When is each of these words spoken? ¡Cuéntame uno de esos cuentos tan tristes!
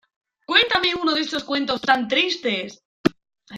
¡Cuéntame 0.47 0.95
uno 0.95 1.13
de 1.13 1.21
esos 1.25 1.43
cuentos 1.43 1.79
tan 1.81 2.07
tristes! 2.07 2.81